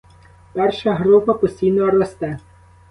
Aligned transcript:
Перша 0.53 0.93
група 0.93 1.33
постійно 1.33 1.91
росте. 1.91 2.39